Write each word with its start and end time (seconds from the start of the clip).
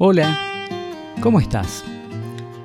Hola, 0.00 0.38
¿cómo 1.20 1.40
estás? 1.40 1.84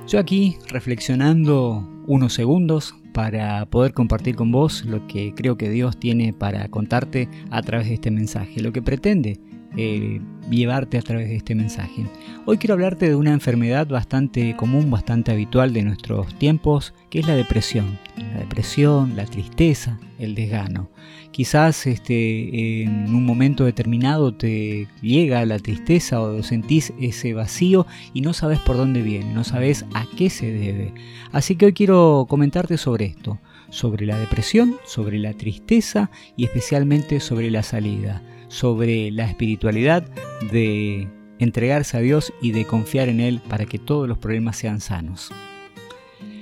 Yo 0.07 0.19
aquí 0.19 0.57
reflexionando 0.69 1.85
unos 2.07 2.33
segundos 2.33 2.95
para 3.13 3.65
poder 3.65 3.93
compartir 3.93 4.35
con 4.35 4.51
vos 4.51 4.85
lo 4.85 5.07
que 5.07 5.33
creo 5.35 5.57
que 5.57 5.69
Dios 5.69 5.97
tiene 5.97 6.31
para 6.31 6.67
contarte 6.69 7.27
a 7.49 7.61
través 7.61 7.87
de 7.87 7.95
este 7.95 8.11
mensaje, 8.11 8.61
lo 8.61 8.71
que 8.71 8.81
pretende 8.81 9.39
eh, 9.75 10.21
llevarte 10.49 10.97
a 10.97 11.01
través 11.01 11.29
de 11.29 11.35
este 11.35 11.55
mensaje. 11.55 12.05
Hoy 12.45 12.57
quiero 12.57 12.73
hablarte 12.73 13.07
de 13.07 13.15
una 13.15 13.31
enfermedad 13.31 13.87
bastante 13.87 14.55
común, 14.55 14.91
bastante 14.91 15.31
habitual 15.31 15.73
de 15.73 15.83
nuestros 15.83 16.37
tiempos, 16.37 16.93
que 17.09 17.19
es 17.19 17.27
la 17.27 17.35
depresión. 17.35 17.97
La 18.17 18.39
depresión, 18.39 19.15
la 19.15 19.25
tristeza, 19.25 19.99
el 20.19 20.35
desgano. 20.35 20.89
Quizás 21.31 21.87
este, 21.87 22.83
en 22.83 23.15
un 23.15 23.25
momento 23.25 23.65
determinado 23.65 24.35
te 24.35 24.87
llega 25.01 25.45
la 25.45 25.57
tristeza 25.57 26.21
o 26.21 26.43
sentís 26.43 26.93
ese 26.99 27.33
vacío 27.33 27.87
y 28.13 28.21
no 28.21 28.33
sabes 28.33 28.59
por 28.59 28.77
dónde 28.77 29.01
viene, 29.01 29.33
no 29.33 29.43
sabes 29.43 29.85
a 29.93 30.05
qué 30.15 30.29
se 30.29 30.51
debe. 30.51 30.93
Así 31.31 31.55
que 31.55 31.65
hoy 31.65 31.73
quiero 31.73 32.27
comentarte 32.29 32.77
sobre 32.77 33.05
esto, 33.05 33.39
sobre 33.69 34.05
la 34.05 34.19
depresión, 34.19 34.75
sobre 34.85 35.17
la 35.17 35.33
tristeza 35.33 36.11
y 36.37 36.45
especialmente 36.45 37.19
sobre 37.19 37.49
la 37.49 37.63
salida 37.63 38.21
sobre 38.53 39.09
la 39.09 39.25
espiritualidad 39.25 40.07
de 40.51 41.07
entregarse 41.39 41.97
a 41.97 42.01
Dios 42.01 42.31
y 42.39 42.51
de 42.51 42.65
confiar 42.65 43.09
en 43.09 43.19
Él 43.19 43.41
para 43.49 43.65
que 43.65 43.79
todos 43.79 44.07
los 44.07 44.19
problemas 44.19 44.57
sean 44.57 44.79
sanos. 44.79 45.31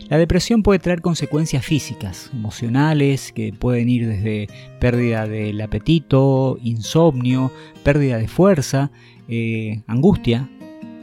La 0.09 0.17
depresión 0.17 0.61
puede 0.61 0.79
traer 0.79 0.99
consecuencias 0.99 1.65
físicas, 1.65 2.29
emocionales, 2.33 3.31
que 3.31 3.53
pueden 3.53 3.87
ir 3.87 4.07
desde 4.07 4.49
pérdida 4.81 5.25
del 5.25 5.61
apetito, 5.61 6.57
insomnio, 6.61 7.49
pérdida 7.81 8.17
de 8.17 8.27
fuerza, 8.27 8.91
eh, 9.29 9.83
angustia. 9.87 10.49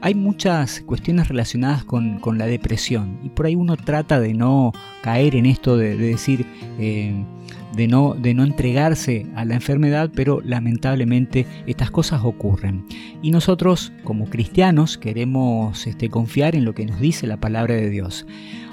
Hay 0.00 0.14
muchas 0.14 0.80
cuestiones 0.82 1.28
relacionadas 1.28 1.84
con, 1.84 2.20
la 2.38 2.46
depresión 2.46 3.18
y 3.24 3.30
por 3.30 3.46
ahí 3.46 3.56
uno 3.56 3.76
trata 3.76 4.20
de 4.20 4.34
no 4.34 4.72
caer 5.02 5.34
en 5.34 5.46
esto 5.46 5.76
de, 5.76 5.96
decir... 5.96 6.46
Eh, 6.78 7.24
de 7.74 7.86
no, 7.86 8.14
de 8.14 8.34
no 8.34 8.44
entregarse 8.44 9.26
a 9.36 9.44
la 9.44 9.54
enfermedad, 9.54 10.10
pero 10.14 10.40
lamentablemente 10.42 11.46
estas 11.66 11.90
cosas 11.90 12.22
ocurren. 12.24 12.84
Y 13.22 13.30
nosotros 13.30 13.92
como 14.04 14.30
cristianos 14.30 14.96
queremos 14.98 15.86
este, 15.86 16.08
confiar 16.08 16.56
en 16.56 16.64
lo 16.64 16.74
que 16.74 16.86
nos 16.86 16.98
dice 16.98 17.26
la 17.26 17.36
palabra 17.36 17.74
de 17.74 17.90
Dios. 17.90 18.26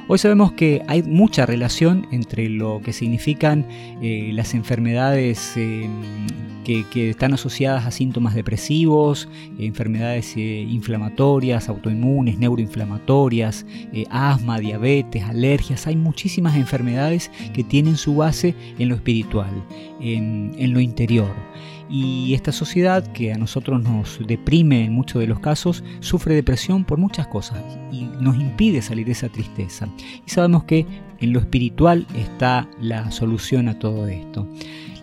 Hoy 0.08 0.20
sabemos 0.20 0.52
que 0.52 0.84
hay 0.88 1.02
mucha 1.02 1.48
relación 1.48 2.08
entre 2.12 2.48
lo 2.48 2.80
que 2.84 2.94
significan 2.94 3.66
eh, 4.04 4.30
las 4.34 4.54
enfermedades 4.54 5.54
eh, 5.58 5.90
que, 6.64 7.10
están 7.10 7.34
asociadas 7.34 7.88
a 7.88 7.92
síntomas 7.92 8.36
depresivos, 8.36 9.28
enfermedades 9.58 10.38
eh, 10.38 10.62
inflamatorias, 10.70 11.70
autoinmunes, 11.70 12.38
neuroinflamatorias, 12.38 13.66
asma, 14.12 14.60
diabetes, 14.60 15.24
alergias. 15.24 15.88
Hay 15.88 15.96
muchísimas 15.96 16.56
enfermedades 16.56 17.32
que 17.56 17.64
tienen 17.64 17.98
su 17.98 18.16
base 18.16 18.54
en 18.78 18.90
lo 18.90 18.96
espiritual, 18.96 19.64
en 20.00 20.72
lo 20.72 20.80
interior. 20.80 21.45
Y 21.90 22.34
esta 22.34 22.52
sociedad 22.52 23.06
que 23.14 23.34
a 23.34 23.38
nosotros 23.38 23.82
nos 23.82 24.20
deprime 24.26 24.86
en 24.86 24.94
muchos 24.94 25.22
de 25.22 25.28
los 25.28 25.40
casos, 25.40 25.84
sufre 26.00 26.36
depresión 26.36 26.84
por 26.84 26.98
muchas 26.98 27.28
cosas 27.28 27.60
y 27.92 28.04
nos 28.20 28.36
impide 28.36 28.82
salir 28.82 29.06
de 29.06 29.14
esa 29.14 29.30
tristeza. 29.30 29.88
Y 30.26 30.30
sabemos 30.30 30.64
que 30.64 30.86
en 31.20 31.34
lo 31.34 31.40
espiritual 31.40 32.06
está 32.16 32.68
la 32.80 33.12
solución 33.12 33.70
a 33.70 33.80
todo 33.80 34.08
esto. 34.08 34.48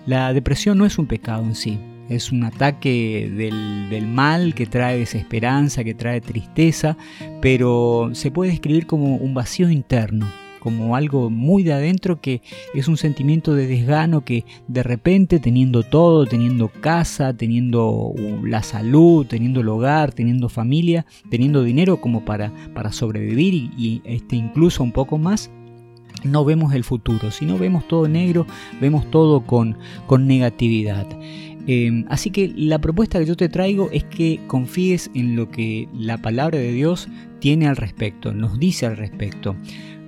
La 0.06 0.32
depresión 0.32 0.78
no 0.78 0.86
es 0.86 0.98
un 0.98 1.06
pecado 1.06 1.44
en 1.44 1.54
sí, 1.54 1.78
es 2.08 2.32
un 2.32 2.44
ataque 2.44 3.30
del, 3.34 3.88
del, 3.88 4.06
mal 4.06 4.54
que 4.54 4.66
trae 4.66 4.98
desesperanza, 4.98 5.84
que 5.84 5.94
trae 5.94 6.20
tristeza, 6.20 6.96
pero 7.40 8.10
se 8.12 8.30
puede 8.30 8.50
describir 8.50 8.86
como 8.86 9.16
un 9.16 9.34
vacío 9.34 9.70
interno, 9.70 10.28
como 10.62 10.94
algo 10.94 11.28
muy 11.28 11.64
de 11.64 11.72
adentro 11.72 12.20
que 12.20 12.40
es 12.72 12.86
un 12.86 12.96
sentimiento 12.96 13.56
de 13.56 13.66
desgano 13.66 14.24
que 14.24 14.44
de 14.68 14.84
repente 14.84 15.40
teniendo 15.40 15.82
todo, 15.82 16.24
teniendo 16.24 16.68
casa, 16.68 17.36
teniendo 17.36 17.88
uh, 17.88 18.44
la 18.44 18.62
salud, 18.62 19.26
teniendo 19.26 19.62
el 19.62 19.68
hogar, 19.68 20.12
teniendo 20.12 20.48
familia, 20.48 21.04
teniendo 21.30 21.64
dinero 21.64 22.00
como 22.00 22.24
para, 22.24 22.52
para 22.74 22.92
sobrevivir 22.92 23.72
y, 23.76 24.02
este, 24.04 24.36
incluso 24.36 24.84
un 24.84 24.92
poco 24.92 25.18
más, 25.18 25.50
no 26.22 26.44
vemos 26.44 26.72
el 26.74 26.84
futuro, 26.84 27.32
sino 27.32 27.58
vemos 27.58 27.88
todo 27.88 28.06
negro, 28.06 28.46
vemos 28.80 29.10
todo 29.10 29.44
con, 29.44 29.76
con 30.06 30.28
negatividad. 30.28 31.08
Em, 31.66 32.04
así 32.08 32.30
que 32.30 32.52
la 32.54 32.78
propuesta 32.80 33.18
que 33.18 33.26
yo 33.26 33.36
te 33.36 33.48
traigo 33.48 33.88
es 33.90 34.04
que 34.04 34.38
confíes 34.46 35.10
en 35.14 35.34
lo 35.34 35.50
que 35.50 35.88
la 35.92 36.18
palabra 36.18 36.58
de 36.58 36.70
Dios 36.70 37.08
tiene 37.40 37.66
al 37.66 37.76
respecto, 37.76 38.32
nos 38.32 38.60
dice 38.60 38.86
al 38.86 38.96
respecto 38.96 39.56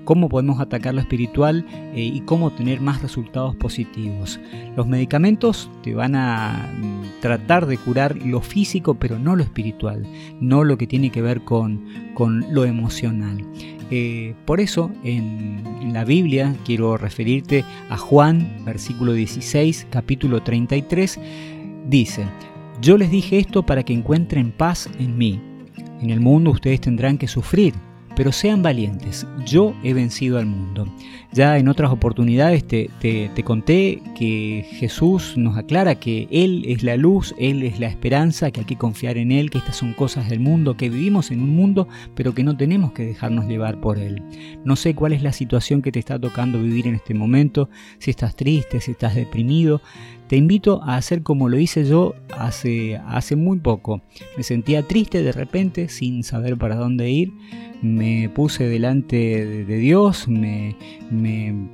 cómo 0.04 0.28
podemos 0.28 0.60
atacar 0.60 0.94
lo 0.94 1.00
espiritual 1.00 1.66
eh, 1.94 2.02
y 2.02 2.20
cómo 2.20 2.50
tener 2.50 2.80
más 2.80 3.02
resultados 3.02 3.56
positivos. 3.56 4.40
Los 4.76 4.86
medicamentos 4.86 5.70
te 5.82 5.94
van 5.94 6.14
a 6.14 6.70
mm, 6.72 7.20
tratar 7.20 7.66
de 7.66 7.78
curar 7.78 8.16
lo 8.16 8.40
físico, 8.40 8.94
pero 8.94 9.18
no 9.18 9.36
lo 9.36 9.42
espiritual, 9.42 10.06
no 10.40 10.64
lo 10.64 10.78
que 10.78 10.86
tiene 10.86 11.10
que 11.10 11.22
ver 11.22 11.42
con, 11.42 11.84
con 12.14 12.44
lo 12.52 12.64
emocional. 12.64 13.44
Eh, 13.90 14.34
por 14.46 14.60
eso 14.60 14.90
en, 15.04 15.62
en, 15.82 15.92
la 15.92 16.04
Biblia 16.04 16.54
quiero 16.64 16.96
referirte 16.96 17.64
a 17.90 17.96
Juan, 17.96 18.64
versículo 18.64 19.12
16, 19.12 19.88
capítulo 19.90 20.42
33, 20.42 21.20
dice, 21.88 22.24
yo 22.80 22.96
les 22.96 23.10
dije 23.10 23.38
esto 23.38 23.64
para 23.64 23.82
que 23.82 23.92
encuentren 23.92 24.52
paz 24.52 24.88
en 24.98 25.16
mí. 25.18 25.40
En 26.00 26.10
el 26.10 26.20
mundo 26.20 26.50
ustedes 26.50 26.80
tendrán 26.80 27.18
que 27.18 27.28
sufrir 27.28 27.74
pero 28.16 28.32
sean 28.32 28.62
valientes, 28.62 29.26
yo 29.44 29.74
he 29.82 29.92
vencido 29.92 30.38
al 30.38 30.46
mundo. 30.46 30.86
Ya 31.32 31.58
en 31.58 31.68
otras 31.68 31.90
oportunidades 31.90 32.64
te, 32.64 32.88
conté 33.44 34.00
que 34.16 34.64
Jesús 34.70 35.36
nos 35.36 35.56
aclara 35.56 35.96
que 35.96 36.28
Él 36.30 36.64
es 36.66 36.84
la 36.84 36.96
luz, 36.96 37.34
Él 37.38 37.64
es 37.64 37.80
la 37.80 37.88
esperanza, 37.88 38.50
que 38.52 38.60
hay 38.60 38.66
que 38.66 38.76
confiar 38.76 39.18
en 39.18 39.32
Él, 39.32 39.50
que 39.50 39.58
estas 39.58 39.76
son 39.76 39.94
cosas 39.94 40.28
del 40.28 40.38
mundo, 40.38 40.76
que 40.76 40.90
vivimos 40.90 41.32
en 41.32 41.40
un 41.40 41.50
mundo, 41.50 41.88
pero 42.14 42.34
que 42.34 42.44
no 42.44 42.56
tenemos 42.56 42.92
que 42.92 43.04
dejarnos 43.04 43.46
llevar 43.46 43.80
por 43.80 43.98
Él. 43.98 44.22
No 44.64 44.76
sé 44.76 44.94
cuál 44.94 45.12
es 45.12 45.22
la 45.22 45.32
situación 45.32 45.82
que 45.82 45.90
te 45.90 45.98
está 45.98 46.18
tocando 46.18 46.62
vivir 46.62 46.86
en 46.86 46.94
este 46.94 47.14
momento, 47.14 47.68
si 47.98 48.10
estás 48.10 48.36
triste, 48.36 48.80
si 48.80 48.92
estás 48.92 49.16
deprimido, 49.16 49.82
te 50.28 50.36
invito 50.36 50.82
a 50.82 50.96
hacer 50.96 51.22
como 51.22 51.48
lo 51.48 51.58
hice 51.58 51.84
yo 51.84 52.14
hace, 52.36 52.96
hace 53.06 53.36
muy 53.36 53.58
poco. 53.58 54.00
Me 54.36 54.42
sentía 54.42 54.82
triste 54.82 55.22
de 55.22 55.32
repente, 55.32 55.88
sin 55.88 56.24
saber 56.24 56.56
para 56.56 56.76
dónde 56.76 57.10
ir. 57.10 57.32
Me 57.82 58.30
puse 58.30 58.66
delante 58.66 59.64
de 59.66 59.76
Dios, 59.76 60.26
me, 60.26 60.74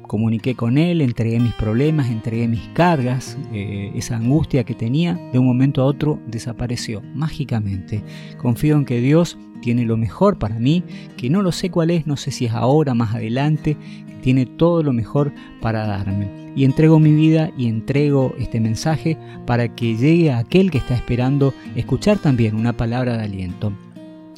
comuniqué 0.03 0.57
con 0.57 0.77
Él, 0.79 1.01
entregué 1.01 1.39
mis 1.39 1.55
problemas, 1.55 2.11
entregué 2.11 2.49
mis 2.49 2.67
cargas. 2.75 3.39
Eh, 3.53 3.93
esa 3.95 4.17
angustia 4.17 4.65
que 4.65 4.75
tenía, 4.75 5.15
de 5.33 5.39
un 5.39 5.47
momento 5.47 5.83
a 5.83 5.85
otro 5.85 6.19
desapareció 6.27 7.03
mágicamente. 7.15 8.03
Confío 8.39 8.75
en 8.77 8.85
que 8.85 9.01
Dios 9.01 9.39
tiene 9.61 9.85
lo 9.85 9.97
mejor 9.97 10.39
para 10.39 10.59
mí, 10.59 10.83
que 11.17 11.31
no 11.31 11.43
lo 11.43 11.53
sé 11.53 11.71
cuál 11.71 11.91
es, 11.91 12.07
no 12.07 12.17
sé 12.17 12.33
si 12.33 12.47
es 12.47 12.53
ahora, 12.53 12.95
más 12.95 13.15
adelante, 13.15 13.77
tiene 14.21 14.47
todo 14.47 14.83
lo 14.83 14.93
mejor 14.93 15.33
para 15.61 15.87
darme. 15.87 16.53
Y 16.57 16.65
entrego 16.65 16.99
mi 16.99 17.13
vida 17.13 17.51
y 17.57 17.69
entrego 17.69 18.35
este 18.39 18.61
mensaje 18.61 19.17
para 19.47 19.75
que 19.75 19.97
llegue 19.97 20.31
a 20.31 20.39
aquel 20.39 20.71
que 20.71 20.79
está 20.79 20.95
esperando 20.95 21.55
escuchar 21.77 22.19
también 22.19 22.57
una 22.57 22.77
palabra 22.77 23.17
de 23.17 23.25
aliento. 23.25 23.73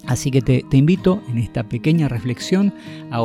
Así 0.06 0.32
que 0.32 0.42
te, 0.42 0.64
invito 0.76 1.22
en 1.28 1.38
esta 1.38 1.62
pequeña 1.62 2.08
reflexión 2.08 2.74
a, 3.10 3.20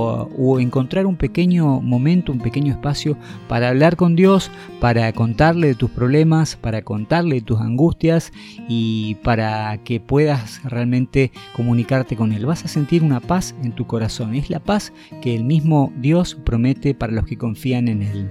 encontrar 0.59 1.07
un 1.07 1.15
pequeño 1.15 1.81
momento, 1.81 2.31
un 2.31 2.39
pequeño 2.39 2.71
espacio 2.71 3.17
para 3.47 3.69
hablar 3.69 3.95
con 3.95 4.15
Dios, 4.15 4.51
para 4.79 5.11
contarle 5.13 5.67
de 5.67 5.75
tus 5.75 5.89
problemas, 5.89 6.55
para 6.55 6.83
contarle 6.83 7.35
de 7.35 7.41
tus 7.41 7.59
angustias 7.59 8.31
y 8.69 9.15
para 9.23 9.77
que 9.83 9.99
puedas 9.99 10.61
realmente 10.63 11.31
comunicarte 11.55 12.15
con 12.15 12.31
Él. 12.31 12.45
Vas 12.45 12.63
a 12.63 12.67
sentir 12.67 13.01
una 13.03 13.21
paz 13.21 13.55
en 13.63 13.71
tu 13.71 13.87
corazón. 13.87 14.35
Es 14.35 14.49
la 14.49 14.59
paz 14.59 14.93
que 15.21 15.35
el 15.35 15.43
mismo 15.43 15.91
Dios 15.97 16.35
promete 16.35 16.93
para 16.93 17.13
los 17.13 17.25
que 17.25 17.37
confían 17.37 17.87
en 17.87 18.03
Él. 18.03 18.29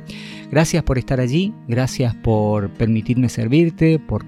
Gracias 0.53 0.85
por 0.85 0.99
estar 0.99 1.19
allí, 1.19 1.53
gracias 1.67 2.15
por 2.15 2.71
permitirme 2.71 3.29
servirte, 3.29 3.99
por 3.99 4.25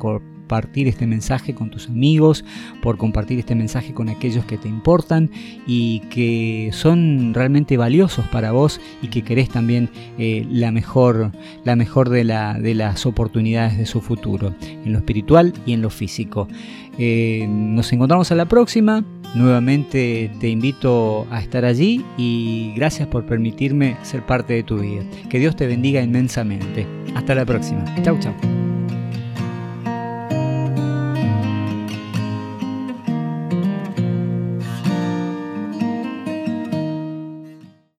compartir 0.48 0.88
este 0.88 1.06
mensaje 1.06 1.54
con 1.54 1.68
tus 1.68 1.90
amigos, 1.90 2.42
por 2.80 2.96
compartir 2.96 3.38
este 3.38 3.54
mensaje 3.54 3.92
con 3.92 4.08
aquellos 4.08 4.46
que 4.46 4.56
te 4.56 4.66
importan 4.66 5.30
y 5.66 6.00
que 6.08 6.70
son 6.72 7.34
realmente 7.34 7.76
valiosos 7.76 8.24
para 8.28 8.52
vos 8.52 8.80
y 9.02 9.08
que 9.08 9.20
querés 9.20 9.50
también 9.50 9.90
eh, 10.16 10.46
la 10.50 10.72
mejor, 10.72 11.32
la 11.64 11.76
mejor 11.76 12.08
de, 12.08 12.24
la, 12.24 12.58
de 12.58 12.74
las 12.74 13.04
oportunidades 13.04 13.76
de 13.76 13.84
su 13.84 14.00
futuro, 14.00 14.54
en 14.62 14.90
lo 14.90 14.98
espiritual 15.00 15.52
y 15.66 15.74
en 15.74 15.82
lo 15.82 15.90
físico. 15.90 16.48
Eh, 16.96 17.46
nos 17.46 17.92
encontramos 17.92 18.32
a 18.32 18.34
la 18.34 18.46
próxima. 18.46 19.04
Nuevamente 19.34 20.30
te 20.40 20.48
invito 20.48 21.26
a 21.30 21.42
estar 21.42 21.66
allí 21.66 22.02
y 22.16 22.72
gracias 22.74 23.06
por 23.06 23.26
permitirme 23.26 23.98
ser 24.02 24.24
parte 24.24 24.54
de 24.54 24.62
tu 24.62 24.78
vida. 24.78 25.02
Que 25.28 25.38
Dios 25.38 25.56
te 25.56 25.66
bendiga 25.66 26.00
inmensamente. 26.00 26.86
Hasta 27.14 27.34
la 27.34 27.44
próxima. 27.44 27.84
Chau, 28.02 28.18
chau. 28.18 28.57